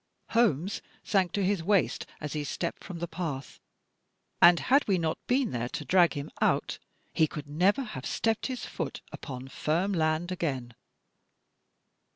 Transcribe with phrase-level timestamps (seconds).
[0.29, 3.59] Holmes sank to his waist as he stepped from the path,
[4.41, 6.79] and had we not been there to drag him out
[7.13, 10.73] he could never have stepped his foot upon firm land again."